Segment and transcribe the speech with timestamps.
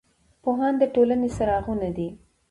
[0.43, 2.09] پوهان د ټولنې څراغونه دي.